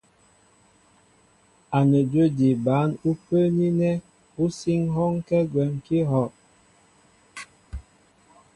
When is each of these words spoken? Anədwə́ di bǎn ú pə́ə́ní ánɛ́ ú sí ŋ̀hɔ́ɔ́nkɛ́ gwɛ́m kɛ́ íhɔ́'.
Anədwə́ 1.79 2.27
di 2.37 2.49
bǎn 2.65 2.89
ú 3.09 3.11
pə́ə́ní 3.25 3.67
ánɛ́ 3.73 4.01
ú 4.43 4.45
sí 4.57 4.73
ŋ̀hɔ́ɔ́nkɛ́ 4.83 5.41
gwɛ́m 5.51 5.73
kɛ́ 5.85 5.97
íhɔ́'. 6.01 6.29